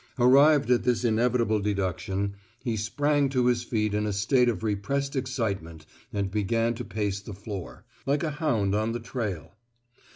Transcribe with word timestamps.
Arrived 0.17 0.71
at 0.71 0.81
this 0.83 1.03
inevitable 1.05 1.59
deduction, 1.59 2.33
he 2.63 2.75
sprang 2.75 3.29
to 3.29 3.45
his 3.45 3.61
feet 3.63 3.93
in 3.93 4.07
a 4.07 4.11
state 4.13 4.49
of 4.49 4.63
repressed 4.63 5.15
excitement 5.15 5.85
and 6.11 6.31
began 6.31 6.73
to 6.73 6.83
pace 6.83 7.19
the 7.19 7.35
floor 7.35 7.85
like 8.07 8.23
a 8.23 8.31
hound 8.31 8.73
on 8.73 8.93
the 8.93 8.99
trail. 8.99 9.51